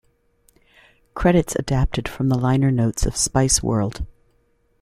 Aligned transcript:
Credits 1.13 1.55
adapted 1.57 2.07
from 2.07 2.29
the 2.29 2.35
liner 2.35 2.71
notes 2.71 3.05
of 3.05 3.13
"Spiceworld". 3.13 4.03